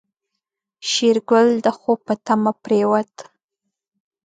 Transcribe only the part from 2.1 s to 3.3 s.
تمه پرېوت.